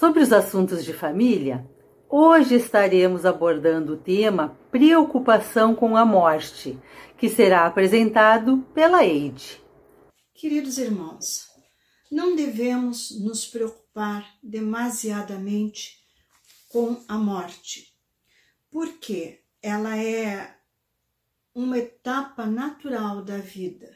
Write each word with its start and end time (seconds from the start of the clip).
Sobre 0.00 0.22
os 0.22 0.32
assuntos 0.32 0.82
de 0.82 0.94
família, 0.94 1.70
hoje 2.08 2.54
estaremos 2.54 3.26
abordando 3.26 3.92
o 3.92 3.96
tema 3.98 4.58
preocupação 4.70 5.74
com 5.74 5.94
a 5.94 6.06
morte, 6.06 6.78
que 7.18 7.28
será 7.28 7.66
apresentado 7.66 8.62
pela 8.72 9.04
Eide. 9.04 9.62
Queridos 10.32 10.78
irmãos, 10.78 11.50
não 12.10 12.34
devemos 12.34 13.10
nos 13.20 13.44
preocupar 13.44 14.26
demasiadamente 14.42 15.98
com 16.70 16.98
a 17.06 17.18
morte, 17.18 17.94
porque 18.70 19.42
ela 19.62 19.98
é 19.98 20.56
uma 21.54 21.76
etapa 21.76 22.46
natural 22.46 23.22
da 23.22 23.36
vida. 23.36 23.94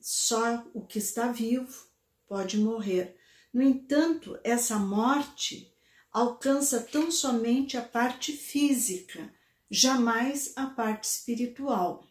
Só 0.00 0.64
o 0.74 0.84
que 0.84 0.98
está 0.98 1.30
vivo 1.30 1.86
pode 2.26 2.58
morrer. 2.58 3.19
No 3.52 3.62
entanto, 3.62 4.38
essa 4.44 4.78
morte 4.78 5.72
alcança 6.12 6.80
tão 6.80 7.10
somente 7.10 7.76
a 7.76 7.82
parte 7.82 8.32
física, 8.32 9.32
jamais 9.70 10.52
a 10.56 10.66
parte 10.66 11.04
espiritual. 11.04 12.06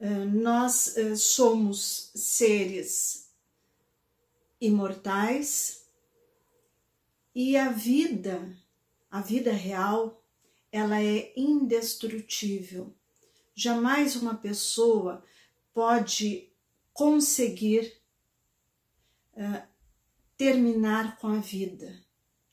Eh, 0.00 0.24
nós 0.24 0.96
eh, 0.96 1.14
somos 1.16 2.10
seres 2.14 3.30
imortais 4.60 5.86
e 7.34 7.56
a 7.56 7.70
vida, 7.70 8.56
a 9.10 9.20
vida 9.20 9.52
real, 9.52 10.22
ela 10.70 11.02
é 11.02 11.32
indestrutível. 11.36 12.94
Jamais 13.54 14.16
uma 14.16 14.34
pessoa 14.34 15.24
pode 15.74 16.50
conseguir 16.92 18.00
uh, 19.34 19.71
terminar 20.42 21.18
com 21.18 21.28
a 21.28 21.38
vida. 21.38 22.04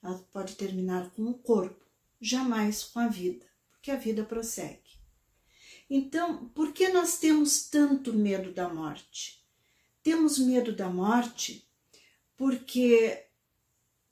Ela 0.03 0.19
pode 0.31 0.53
terminar 0.53 1.09
com 1.09 1.23
o 1.23 1.33
corpo, 1.33 1.83
jamais 2.21 2.83
com 2.83 2.99
a 2.99 3.07
vida, 3.07 3.47
porque 3.71 3.89
a 3.89 3.95
vida 3.95 4.23
prossegue. 4.23 4.99
Então, 5.89 6.49
por 6.49 6.71
que 6.71 6.89
nós 6.89 7.17
temos 7.17 7.67
tanto 7.67 8.13
medo 8.13 8.53
da 8.53 8.71
morte? 8.71 9.43
Temos 10.03 10.37
medo 10.37 10.71
da 10.75 10.87
morte 10.87 11.67
porque 12.37 13.25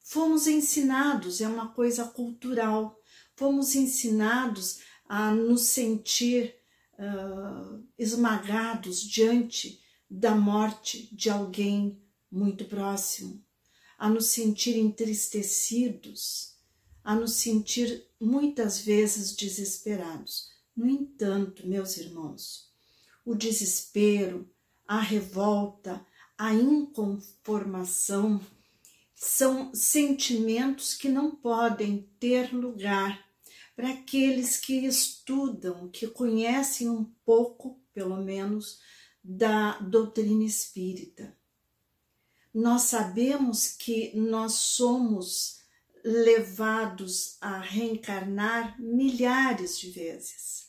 fomos 0.03 0.47
ensinados, 0.47 1.39
é 1.39 1.47
uma 1.47 1.71
coisa 1.71 2.03
cultural, 2.05 2.99
fomos 3.35 3.75
ensinados 3.75 4.79
a 5.07 5.29
nos 5.31 5.61
sentir 5.67 6.55
uh, 6.93 7.87
esmagados 7.95 9.01
diante 9.01 9.79
da 10.09 10.33
morte 10.33 11.15
de 11.15 11.29
alguém 11.29 12.01
muito 12.31 12.65
próximo, 12.65 13.45
a 13.97 14.09
nos 14.09 14.27
sentir 14.27 14.77
entristecidos, 14.77 16.55
a 17.03 17.15
nos 17.15 17.33
sentir 17.33 18.05
muitas 18.19 18.79
vezes 18.79 19.35
desesperados. 19.35 20.51
No 20.75 20.87
entanto, 20.87 21.67
meus 21.67 21.97
irmãos, 21.97 22.71
o 23.25 23.33
desespero, 23.33 24.49
a 24.87 24.99
revolta, 24.99 26.05
a 26.37 26.53
inconformação 26.53 28.39
são 29.15 29.73
sentimentos 29.73 30.93
que 30.93 31.09
não 31.09 31.35
podem 31.35 32.07
ter 32.19 32.53
lugar 32.53 33.25
para 33.75 33.89
aqueles 33.89 34.57
que 34.57 34.85
estudam, 34.85 35.89
que 35.89 36.07
conhecem 36.07 36.89
um 36.89 37.03
pouco, 37.25 37.81
pelo 37.93 38.17
menos, 38.17 38.79
da 39.23 39.77
doutrina 39.79 40.43
espírita. 40.43 41.35
Nós 42.53 42.83
sabemos 42.83 43.67
que 43.67 44.15
nós 44.15 44.53
somos 44.53 45.57
levados 46.03 47.37
a 47.41 47.59
reencarnar 47.59 48.79
milhares 48.79 49.77
de 49.77 49.89
vezes. 49.89 50.67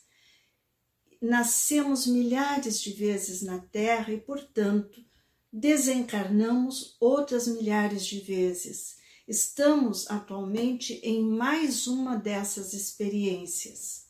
Nascemos 1.21 2.07
milhares 2.07 2.81
de 2.81 2.93
vezes 2.93 3.43
na 3.43 3.59
Terra 3.59 4.13
e, 4.13 4.21
portanto, 4.21 5.05
desencarnamos 5.53 6.97
outras 7.01 7.49
milhares 7.49 8.05
de 8.07 8.21
vezes. 8.21 8.99
Estamos 9.27 10.11
atualmente 10.11 10.95
em 11.03 11.23
mais 11.23 11.87
uma 11.87 12.17
dessas 12.17 12.73
experiências. 12.73 14.07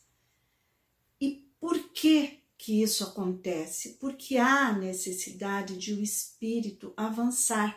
E 1.19 1.47
por 1.59 1.89
que 1.89 2.38
que 2.59 2.83
isso 2.83 3.03
acontece? 3.03 3.97
Porque 3.99 4.37
há 4.37 4.71
necessidade 4.71 5.77
de 5.77 5.93
o 5.93 6.03
espírito 6.03 6.93
avançar, 6.95 7.75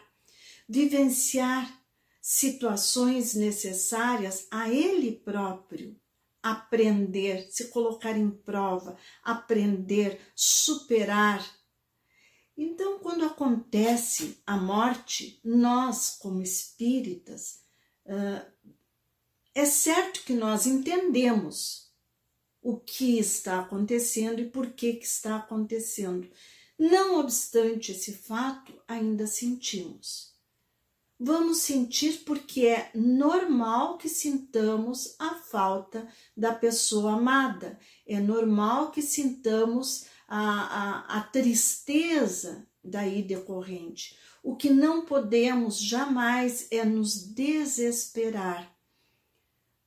vivenciar 0.69 1.83
situações 2.21 3.35
necessárias 3.35 4.47
a 4.51 4.69
ele 4.69 5.13
próprio, 5.13 5.99
aprender, 6.43 7.49
se 7.51 7.69
colocar 7.69 8.19
em 8.19 8.31
prova, 8.31 8.99
aprender, 9.25 10.21
superar 10.35 11.43
então, 12.57 12.99
quando 12.99 13.25
acontece 13.25 14.41
a 14.47 14.57
morte, 14.57 15.41
nós, 15.43 16.17
como 16.21 16.43
espíritas, 16.43 17.61
é 19.55 19.65
certo 19.65 20.23
que 20.25 20.35
nós 20.35 20.67
entendemos 20.67 21.82
o 22.63 22.77
que 22.77 23.19
está 23.19 23.59
acontecendo 23.59 24.41
e 24.41 24.49
por 24.49 24.69
que, 24.69 24.95
que 24.95 25.05
está 25.05 25.37
acontecendo. 25.37 26.31
Não 26.79 27.19
obstante 27.19 27.93
esse 27.93 28.13
fato, 28.13 28.73
ainda 28.87 29.27
sentimos. 29.27 30.33
Vamos 31.19 31.59
sentir 31.59 32.25
porque 32.25 32.67
é 32.67 32.91
normal 32.95 33.97
que 33.97 34.09
sintamos 34.09 35.15
a 35.19 35.35
falta 35.35 36.09
da 36.37 36.53
pessoa 36.53 37.13
amada, 37.13 37.79
é 38.07 38.19
normal 38.19 38.91
que 38.91 39.01
sintamos 39.01 40.07
a, 40.27 40.41
a, 40.41 41.19
a 41.19 41.21
tristeza 41.23 42.67
daí 42.83 43.23
decorrente. 43.23 44.19
O 44.43 44.57
que 44.57 44.71
não 44.71 45.05
podemos 45.05 45.81
jamais 45.81 46.67
é 46.73 46.85
nos 46.85 47.23
desesperar, 47.23 48.77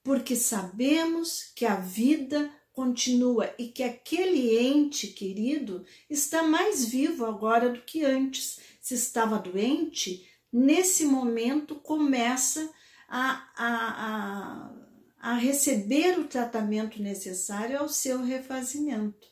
porque 0.01 0.37
sabemos 0.37 1.51
que 1.53 1.65
a 1.65 1.75
vida 1.75 2.49
continua 2.75 3.53
e 3.57 3.69
que 3.69 3.81
aquele 3.81 4.57
ente 4.59 5.07
querido 5.07 5.85
está 6.09 6.43
mais 6.43 6.85
vivo 6.85 7.25
agora 7.25 7.69
do 7.69 7.81
que 7.81 8.03
antes. 8.03 8.59
Se 8.81 8.93
estava 8.93 9.39
doente, 9.39 10.29
nesse 10.51 11.05
momento 11.05 11.75
começa 11.75 12.69
a, 13.07 13.49
a, 13.55 14.71
a, 15.29 15.31
a 15.31 15.33
receber 15.35 16.19
o 16.19 16.27
tratamento 16.27 17.01
necessário 17.01 17.79
ao 17.79 17.87
seu 17.87 18.21
refazimento. 18.21 19.27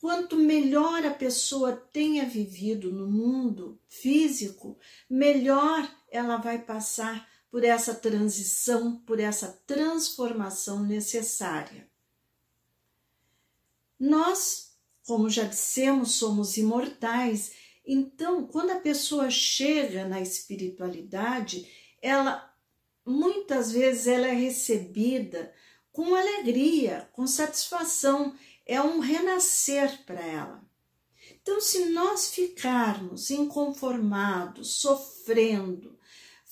Quanto 0.00 0.36
melhor 0.36 1.04
a 1.04 1.10
pessoa 1.10 1.72
tenha 1.72 2.24
vivido 2.24 2.92
no 2.92 3.08
mundo 3.08 3.80
físico, 3.88 4.78
melhor 5.10 5.90
ela 6.08 6.36
vai 6.36 6.60
passar 6.60 7.28
por 7.50 7.64
essa 7.64 7.94
transição, 7.94 9.00
por 9.00 9.18
essa 9.18 9.48
transformação 9.66 10.84
necessária. 10.84 11.90
Nós, 13.98 14.72
como 15.06 15.28
já 15.28 15.44
dissemos, 15.44 16.12
somos 16.12 16.56
imortais, 16.56 17.52
então 17.86 18.46
quando 18.46 18.70
a 18.70 18.80
pessoa 18.80 19.30
chega 19.30 20.06
na 20.06 20.20
espiritualidade, 20.20 21.66
ela 22.00 22.48
muitas 23.04 23.72
vezes 23.72 24.06
ela 24.06 24.28
é 24.28 24.34
recebida 24.34 25.52
com 25.90 26.14
alegria, 26.14 27.08
com 27.12 27.26
satisfação 27.26 28.36
é 28.64 28.80
um 28.80 29.00
renascer 29.00 30.04
para 30.04 30.20
ela. 30.20 30.62
Então, 31.42 31.60
se 31.60 31.86
nós 31.86 32.28
ficarmos 32.28 33.30
inconformados, 33.30 34.74
sofrendo, 34.74 35.97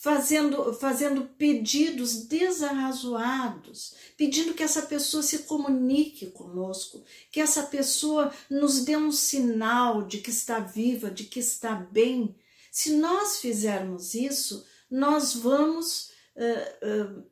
fazendo, 0.06 0.72
fazendo 0.72 1.24
pedidos 1.36 2.14
desarrazoados, 2.26 3.96
pedindo 4.16 4.54
que 4.54 4.62
essa 4.62 4.82
pessoa 4.82 5.20
se 5.20 5.40
comunique 5.40 6.26
conosco, 6.26 7.02
que 7.28 7.40
essa 7.40 7.64
pessoa 7.64 8.32
nos 8.48 8.84
dê 8.84 8.96
um 8.96 9.10
sinal 9.10 10.04
de 10.04 10.18
que 10.18 10.30
está 10.30 10.60
viva, 10.60 11.10
de 11.10 11.24
que 11.24 11.40
está 11.40 11.74
bem, 11.74 12.36
se 12.70 12.92
nós 12.92 13.40
fizermos 13.40 14.14
isso, 14.14 14.64
nós 14.88 15.34
vamos 15.34 16.12
uh, 16.36 17.16
uh, 17.18 17.26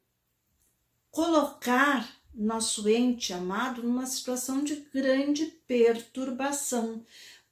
colocar 1.13 2.13
nosso 2.35 2.89
ente 2.89 3.33
amado 3.33 3.85
numa 3.85 4.07
situação 4.07 4.65
de 4.65 4.75
grande 4.93 5.47
perturbação, 5.69 7.07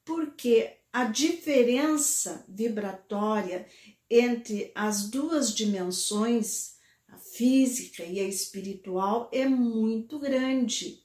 porque 0.04 0.78
a 0.92 1.04
diferença 1.04 2.44
vibratória 2.48 3.68
entre 4.14 4.70
as 4.74 5.08
duas 5.08 5.54
dimensões, 5.54 6.74
a 7.08 7.16
física 7.16 8.04
e 8.04 8.20
a 8.20 8.24
espiritual, 8.24 9.30
é 9.32 9.46
muito 9.46 10.18
grande. 10.18 11.00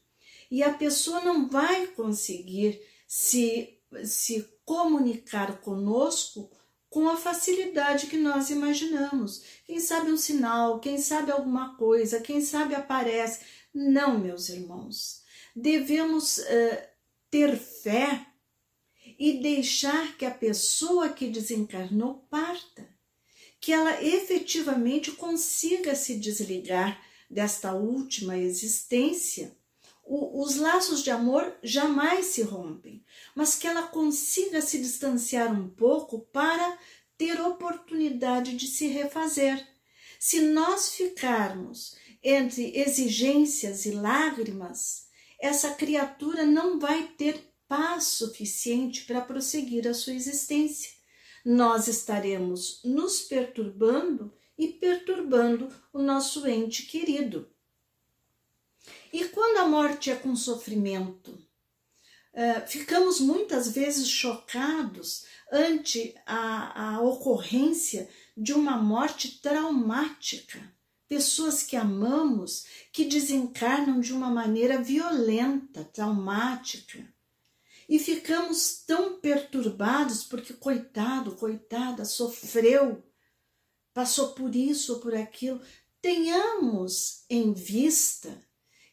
E 0.51 0.61
a 0.61 0.73
pessoa 0.73 1.21
não 1.21 1.49
vai 1.49 1.87
conseguir 1.87 2.81
se, 3.07 3.79
se 4.03 4.45
comunicar 4.65 5.61
conosco 5.61 6.51
com 6.89 7.07
a 7.07 7.15
facilidade 7.15 8.07
que 8.07 8.17
nós 8.17 8.49
imaginamos. 8.49 9.43
Quem 9.65 9.79
sabe 9.79 10.11
um 10.11 10.17
sinal, 10.17 10.79
quem 10.79 10.97
sabe 10.97 11.31
alguma 11.31 11.77
coisa, 11.77 12.19
quem 12.19 12.41
sabe 12.41 12.75
aparece. 12.75 13.45
Não, 13.73 14.19
meus 14.19 14.49
irmãos. 14.49 15.21
Devemos 15.55 16.39
uh, 16.39 16.87
ter 17.29 17.57
fé 17.57 18.25
e 19.17 19.41
deixar 19.41 20.17
que 20.17 20.25
a 20.25 20.31
pessoa 20.31 21.09
que 21.09 21.27
desencarnou 21.27 22.27
parta, 22.29 22.87
que 23.67 23.73
ela 23.73 24.01
efetivamente 24.01 25.11
consiga 25.11 25.93
se 25.93 26.15
desligar 26.15 27.03
desta 27.29 27.73
última 27.73 28.37
existência. 28.37 29.57
O, 30.05 30.41
os 30.41 30.55
laços 30.55 31.03
de 31.03 31.11
amor 31.11 31.53
jamais 31.61 32.27
se 32.27 32.43
rompem, 32.43 33.03
mas 33.35 33.55
que 33.55 33.67
ela 33.67 33.83
consiga 33.83 34.61
se 34.61 34.77
distanciar 34.79 35.51
um 35.51 35.67
pouco 35.67 36.19
para 36.31 36.79
ter 37.17 37.41
oportunidade 37.41 38.55
de 38.55 38.67
se 38.67 38.87
refazer. 38.87 39.61
Se 40.17 40.39
nós 40.39 40.91
ficarmos 40.91 41.97
entre 42.23 42.71
exigências 42.73 43.85
e 43.85 43.91
lágrimas, 43.91 45.07
essa 45.37 45.71
criatura 45.71 46.45
não 46.45 46.79
vai 46.79 47.05
ter 47.17 47.53
paz 47.67 48.05
suficiente 48.05 49.03
para 49.03 49.19
prosseguir 49.19 49.89
a 49.89 49.93
sua 49.93 50.13
existência. 50.13 50.96
Nós 51.49 51.87
estaremos 51.87 52.81
nos 52.83 53.21
perturbando 53.21 54.33
e 54.57 54.67
perturbando 54.67 55.73
o 55.93 55.99
nosso 55.99 56.45
ente 56.45 56.83
querido. 56.83 57.49
E 59.13 59.23
quando 59.29 59.59
a 59.59 59.65
morte 59.65 60.11
é 60.11 60.15
com 60.17 60.35
sofrimento, 60.35 61.31
uh, 61.31 62.67
ficamos 62.67 63.21
muitas 63.21 63.69
vezes 63.69 64.09
chocados 64.09 65.23
ante 65.49 66.13
a, 66.25 66.95
a 66.95 67.01
ocorrência 67.01 68.09
de 68.35 68.51
uma 68.51 68.75
morte 68.75 69.39
traumática. 69.39 70.59
Pessoas 71.07 71.63
que 71.63 71.77
amamos 71.77 72.65
que 72.91 73.05
desencarnam 73.05 74.01
de 74.01 74.11
uma 74.11 74.29
maneira 74.29 74.81
violenta, 74.81 75.85
traumática 75.85 77.07
e 77.87 77.97
ficamos 77.97 78.83
tão 78.85 79.19
perturbados 79.19 80.23
porque, 80.23 80.53
coitado, 80.53 81.35
coitada, 81.35 82.03
sofreu, 82.03 83.03
passou 83.93 84.33
por 84.33 84.55
isso 84.55 84.95
ou 84.95 84.99
por 84.99 85.15
aquilo. 85.15 85.61
Tenhamos 86.01 87.23
em 87.29 87.53
vista 87.53 88.45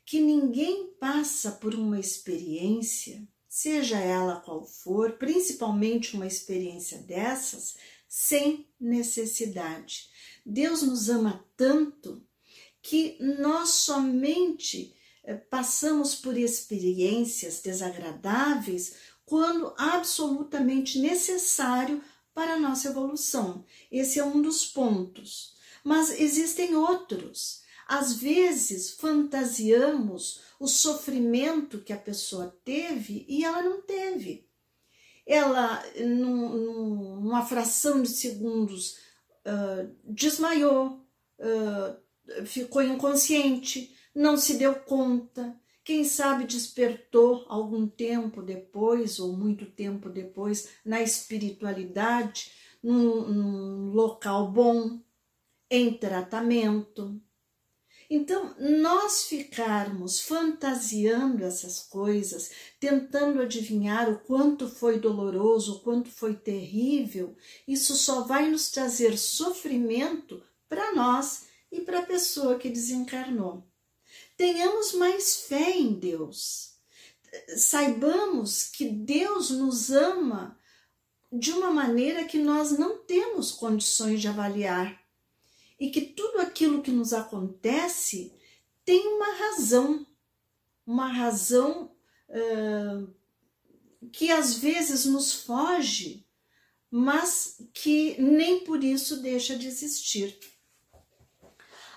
que 0.04 0.20
ninguém 0.20 0.92
passa 1.00 1.52
por 1.52 1.74
uma 1.74 1.98
experiência, 1.98 3.26
seja 3.48 3.98
ela 3.98 4.40
qual 4.40 4.64
for, 4.64 5.12
principalmente 5.18 6.14
uma 6.14 6.26
experiência 6.26 6.98
dessas, 6.98 7.76
sem 8.08 8.68
necessidade. 8.78 10.08
Deus 10.46 10.82
nos 10.82 11.08
ama 11.08 11.44
tanto 11.56 12.24
que 12.80 13.16
nós 13.18 13.70
somente 13.70 14.94
passamos 15.48 16.14
por 16.14 16.36
experiências 16.36 17.60
desagradáveis 17.62 18.94
quando 19.24 19.72
absolutamente 19.78 20.98
necessário 20.98 22.02
para 22.34 22.54
a 22.54 22.60
nossa 22.60 22.88
evolução. 22.88 23.64
Esse 23.90 24.18
é 24.18 24.24
um 24.24 24.42
dos 24.42 24.66
pontos. 24.66 25.54
Mas 25.82 26.18
existem 26.18 26.74
outros. 26.74 27.62
Às 27.86 28.14
vezes 28.14 28.90
fantasiamos 28.90 30.40
o 30.58 30.66
sofrimento 30.66 31.80
que 31.80 31.92
a 31.92 31.98
pessoa 31.98 32.56
teve 32.64 33.24
e 33.28 33.44
ela 33.44 33.62
não 33.62 33.82
teve. 33.82 34.48
Ela, 35.26 35.82
num, 36.00 37.20
numa 37.20 37.44
fração 37.44 38.02
de 38.02 38.08
segundos, 38.08 38.98
uh, 39.46 39.94
desmaiou, 40.04 41.00
uh, 41.38 42.46
ficou 42.46 42.82
inconsciente, 42.82 43.94
não 44.14 44.36
se 44.36 44.54
deu 44.56 44.74
conta, 44.76 45.58
quem 45.84 46.02
sabe 46.02 46.46
despertou 46.46 47.44
algum 47.46 47.86
tempo 47.86 48.40
depois 48.40 49.18
ou 49.18 49.36
muito 49.36 49.66
tempo 49.66 50.08
depois 50.08 50.70
na 50.82 51.02
espiritualidade, 51.02 52.52
num, 52.82 53.28
num 53.28 53.90
local 53.92 54.50
bom, 54.50 54.98
em 55.68 55.92
tratamento. 55.92 57.20
Então, 58.08 58.54
nós 58.58 59.24
ficarmos 59.24 60.20
fantasiando 60.20 61.44
essas 61.44 61.80
coisas, 61.80 62.50
tentando 62.78 63.42
adivinhar 63.42 64.10
o 64.10 64.20
quanto 64.20 64.68
foi 64.68 64.98
doloroso, 64.98 65.76
o 65.76 65.80
quanto 65.80 66.08
foi 66.08 66.34
terrível, 66.34 67.36
isso 67.66 67.94
só 67.94 68.22
vai 68.22 68.50
nos 68.50 68.70
trazer 68.70 69.18
sofrimento 69.18 70.42
para 70.68 70.94
nós 70.94 71.46
e 71.72 71.80
para 71.80 72.00
a 72.00 72.06
pessoa 72.06 72.58
que 72.58 72.70
desencarnou 72.70 73.66
tenhamos 74.36 74.92
mais 74.92 75.36
fé 75.36 75.70
em 75.70 75.92
Deus. 75.92 76.74
Saibamos 77.56 78.64
que 78.64 78.88
Deus 78.88 79.50
nos 79.50 79.90
ama 79.90 80.58
de 81.32 81.52
uma 81.52 81.70
maneira 81.70 82.24
que 82.24 82.38
nós 82.38 82.78
não 82.78 82.98
temos 82.98 83.50
condições 83.50 84.20
de 84.20 84.28
avaliar 84.28 85.02
e 85.80 85.90
que 85.90 86.00
tudo 86.00 86.40
aquilo 86.40 86.82
que 86.82 86.92
nos 86.92 87.12
acontece 87.12 88.32
tem 88.84 89.06
uma 89.08 89.34
razão, 89.34 90.06
uma 90.86 91.08
razão 91.08 91.90
uh, 92.28 93.12
que 94.12 94.30
às 94.30 94.56
vezes 94.58 95.06
nos 95.06 95.32
foge, 95.32 96.24
mas 96.90 97.60
que 97.72 98.20
nem 98.20 98.62
por 98.62 98.84
isso 98.84 99.20
deixa 99.20 99.56
de 99.56 99.66
existir. 99.66 100.38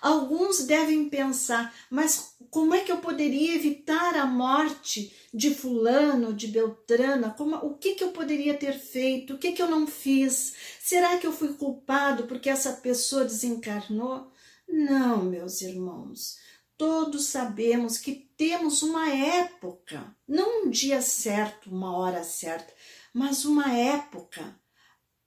Alguns 0.01 0.63
devem 0.63 1.09
pensar, 1.09 1.73
mas 1.89 2.35
como 2.49 2.73
é 2.73 2.81
que 2.81 2.91
eu 2.91 2.97
poderia 2.97 3.55
evitar 3.55 4.15
a 4.15 4.25
morte 4.25 5.13
de 5.33 5.53
fulano, 5.53 6.33
de 6.33 6.47
Beltrana? 6.47 7.31
Como, 7.31 7.55
o 7.57 7.77
que, 7.77 7.95
que 7.95 8.03
eu 8.03 8.11
poderia 8.11 8.53
ter 8.53 8.77
feito? 8.77 9.33
O 9.33 9.37
que, 9.37 9.51
que 9.51 9.61
eu 9.61 9.69
não 9.69 9.87
fiz? 9.87 10.55
Será 10.79 11.17
que 11.17 11.27
eu 11.27 11.33
fui 11.33 11.53
culpado 11.53 12.23
porque 12.23 12.49
essa 12.49 12.73
pessoa 12.73 13.23
desencarnou? 13.25 14.31
Não, 14.67 15.23
meus 15.23 15.61
irmãos. 15.61 16.37
Todos 16.77 17.25
sabemos 17.25 17.97
que 17.97 18.29
temos 18.37 18.83
uma 18.83 19.09
época, 19.09 20.15
não 20.27 20.65
um 20.65 20.69
dia 20.69 21.01
certo, 21.01 21.71
uma 21.71 21.97
hora 21.97 22.23
certa, 22.23 22.71
mas 23.11 23.45
uma 23.45 23.73
época 23.73 24.55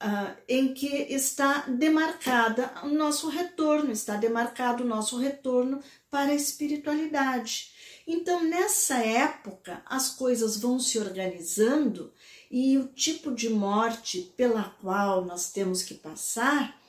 uh, 0.01 0.37
em 0.49 0.73
que 0.73 0.87
está 0.87 1.67
demarcada 1.69 2.73
o 2.83 2.89
nosso 2.89 3.29
retorno, 3.29 3.93
está 3.93 4.17
demarcado 4.17 4.83
o 4.83 4.87
nosso 4.87 5.19
retorno 5.19 5.83
para 6.11 6.33
a 6.33 6.35
espiritualidade. 6.35 7.73
Então, 8.07 8.43
nessa 8.43 8.97
época, 8.97 9.83
as 9.87 10.11
coisas 10.11 10.57
vão 10.57 10.81
se 10.81 10.99
organizando 10.99 12.13
e 12.51 12.77
o 12.79 12.89
tipo 12.89 13.33
de 13.33 13.49
morte 13.49 14.33
pela 14.37 14.65
qual 14.81 15.25
nós 15.25 15.53
temos 15.53 15.83
que 15.83 15.95
passar 15.95 16.81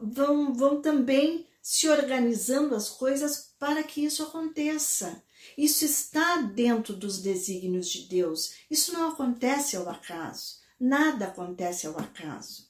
vão, 0.00 0.54
vão 0.54 0.80
também 0.80 1.46
se 1.60 1.88
organizando 1.88 2.74
as 2.74 2.88
coisas 2.88 3.52
para 3.58 3.82
que 3.82 4.04
isso 4.04 4.22
aconteça. 4.22 5.22
Isso 5.56 5.84
está 5.84 6.36
dentro 6.40 6.94
dos 6.94 7.20
desígnios 7.20 7.88
de 7.88 8.02
Deus. 8.08 8.54
Isso 8.70 8.92
não 8.92 9.10
acontece 9.10 9.76
ao 9.76 9.88
acaso. 9.88 10.58
Nada 10.78 11.26
acontece 11.26 11.86
ao 11.86 11.98
acaso. 11.98 12.68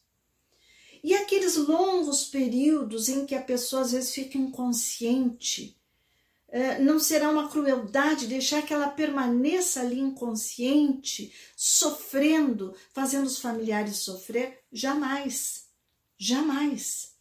E 1.03 1.15
aqueles 1.15 1.57
longos 1.57 2.25
períodos 2.25 3.09
em 3.09 3.25
que 3.25 3.35
a 3.35 3.43
pessoa 3.43 3.83
às 3.83 3.93
vezes 3.93 4.13
fica 4.13 4.37
inconsciente, 4.37 5.79
é, 6.51 6.79
não 6.79 6.99
será 6.99 7.31
uma 7.31 7.49
crueldade 7.49 8.27
deixar 8.27 8.63
que 8.63 8.73
ela 8.73 8.89
permaneça 8.89 9.81
ali 9.81 10.01
inconsciente, 10.01 11.33
sofrendo, 11.55 12.75
fazendo 12.93 13.27
os 13.27 13.39
familiares 13.39 13.99
sofrer? 13.99 14.63
Jamais, 14.73 15.67
jamais. 16.17 17.13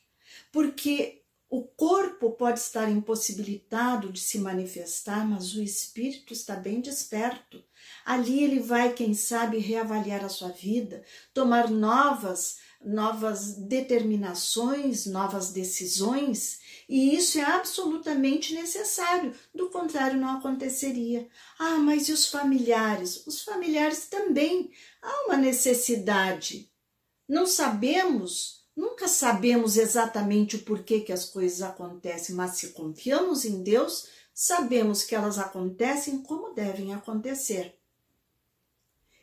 Porque 0.52 1.24
o 1.50 1.64
corpo 1.64 2.32
pode 2.32 2.60
estar 2.60 2.90
impossibilitado 2.90 4.12
de 4.12 4.20
se 4.20 4.38
manifestar, 4.38 5.26
mas 5.26 5.56
o 5.56 5.64
espírito 5.64 6.34
está 6.34 6.56
bem 6.56 6.82
desperto. 6.82 7.64
Ali 8.06 8.44
ele 8.44 8.60
vai, 8.60 8.92
quem 8.94 9.14
sabe, 9.14 9.58
reavaliar 9.58 10.26
a 10.26 10.30
sua 10.30 10.50
vida, 10.50 11.04
tomar 11.34 11.70
novas, 11.70 12.58
novas 12.84 13.56
determinações, 13.56 15.06
novas 15.06 15.52
decisões, 15.52 16.60
e 16.88 17.16
isso 17.16 17.40
é 17.40 17.44
absolutamente 17.44 18.54
necessário, 18.54 19.34
do 19.54 19.70
contrário 19.70 20.20
não 20.20 20.38
aconteceria. 20.38 21.30
Ah, 21.58 21.78
mas 21.78 22.10
e 22.10 22.12
os 22.12 22.28
familiares? 22.28 23.26
Os 23.26 23.42
familiares 23.42 24.08
também 24.08 24.70
há 25.02 25.26
uma 25.26 25.38
necessidade. 25.38 26.70
Não 27.28 27.46
sabemos, 27.46 28.57
nunca 28.78 29.08
sabemos 29.08 29.76
exatamente 29.76 30.56
o 30.56 30.64
porquê 30.64 31.02
que 31.02 31.12
as 31.12 31.26
coisas 31.26 31.64
acontecem, 31.64 32.36
mas 32.36 32.52
se 32.52 32.70
confiamos 32.70 33.44
em 33.44 33.64
Deus, 33.64 34.08
sabemos 34.32 35.04
que 35.04 35.16
elas 35.16 35.40
acontecem 35.40 36.22
como 36.22 36.54
devem 36.54 36.94
acontecer. 36.94 37.76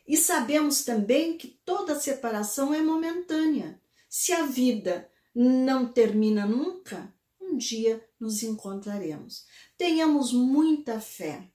E 0.05 0.17
sabemos 0.17 0.83
também 0.83 1.37
que 1.37 1.47
toda 1.47 1.99
separação 1.99 2.73
é 2.73 2.81
momentânea. 2.81 3.81
Se 4.09 4.33
a 4.33 4.45
vida 4.45 5.09
não 5.33 5.87
termina 5.91 6.45
nunca, 6.45 7.11
um 7.41 7.57
dia 7.57 8.05
nos 8.19 8.43
encontraremos. 8.43 9.45
Tenhamos 9.77 10.31
muita 10.33 10.99
fé. 10.99 11.49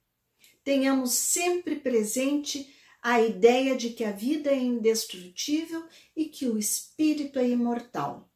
Tenhamos 0.65 1.13
sempre 1.13 1.77
presente 1.77 2.75
a 3.03 3.21
ideia 3.21 3.77
de 3.77 3.91
que 3.91 4.05
a 4.05 4.13
vida 4.13 4.51
é 4.51 4.59
indestrutível 4.59 5.87
e 6.15 6.27
que 6.27 6.47
o 6.47 6.59
espírito 6.59 7.39
é 7.39 7.49
imortal. 7.49 8.31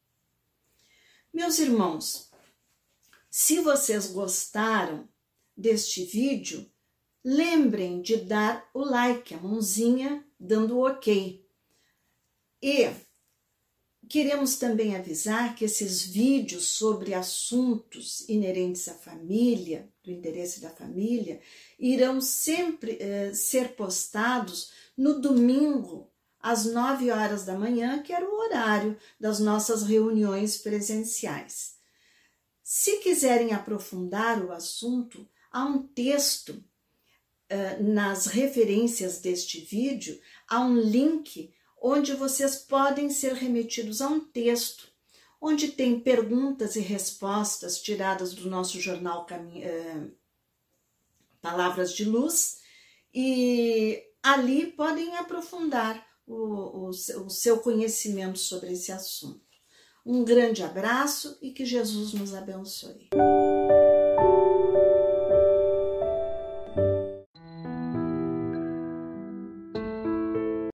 Meus 1.33 1.59
irmãos, 1.59 2.30
se 3.30 3.61
vocês 3.61 4.06
gostaram 4.06 5.09
deste 5.56 6.04
vídeo, 6.04 6.71
lembrem 7.25 8.00
de 8.00 8.16
dar 8.16 8.68
o 8.73 8.85
like, 8.85 9.35
a 9.35 9.38
mãozinha 9.38 10.25
dando 10.38 10.76
o 10.76 10.87
ok. 10.87 11.44
E 12.62 12.90
queremos 14.09 14.56
também 14.56 14.94
avisar 14.94 15.54
que 15.54 15.64
esses 15.64 16.02
vídeos 16.02 16.68
sobre 16.68 17.14
assuntos 17.14 18.26
inerentes 18.28 18.88
à 18.88 18.94
família, 18.94 19.92
do 20.04 20.12
interesse 20.12 20.61
da 20.61 20.70
família, 20.70 21.40
irão 21.78 22.20
sempre 22.20 22.99
eh, 23.00 23.32
ser 23.32 23.75
postados 23.75 24.70
no 24.96 25.20
domingo 25.20 26.11
às 26.38 26.66
9 26.66 27.11
horas 27.11 27.46
da 27.46 27.58
manhã, 27.58 28.02
que 28.02 28.12
era 28.12 28.28
o 28.28 28.38
horário 28.40 28.99
das 29.18 29.40
nossas 29.40 29.82
reuniões 29.82 30.58
presenciais. 30.58 31.76
Se 32.62 32.99
quiserem 32.99 33.52
aprofundar 33.52 34.44
o 34.44 34.52
assunto, 34.52 35.26
há 35.50 35.64
um 35.64 35.87
texto 35.87 36.50
uh, 36.50 37.82
nas 37.82 38.26
referências 38.26 39.20
deste 39.20 39.61
vídeo, 39.61 40.20
há 40.46 40.61
um 40.61 40.78
link 40.78 41.52
onde 41.80 42.14
vocês 42.14 42.56
podem 42.56 43.08
ser 43.08 43.32
remetidos 43.34 44.00
a 44.00 44.08
um 44.08 44.20
texto, 44.20 44.93
onde 45.46 45.68
tem 45.68 46.00
perguntas 46.00 46.74
e 46.74 46.80
respostas 46.80 47.78
tiradas 47.78 48.32
do 48.32 48.48
nosso 48.48 48.80
jornal 48.80 49.26
uh, 49.30 50.10
Palavras 51.42 51.94
de 51.94 52.06
Luz, 52.06 52.60
e 53.12 54.02
ali 54.22 54.68
podem 54.68 55.14
aprofundar 55.16 56.02
o, 56.26 56.86
o, 56.86 56.88
o 56.88 57.30
seu 57.30 57.58
conhecimento 57.58 58.38
sobre 58.38 58.72
esse 58.72 58.90
assunto. 58.90 59.44
Um 60.06 60.24
grande 60.24 60.62
abraço 60.62 61.36
e 61.42 61.50
que 61.50 61.66
Jesus 61.66 62.14
nos 62.14 62.32
abençoe. 62.32 63.10